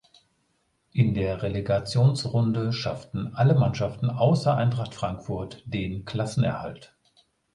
[0.93, 6.95] In der Relegationsrunde schafften alle Mannschaften außer Eintracht Frankfurt den Klassenerhalt.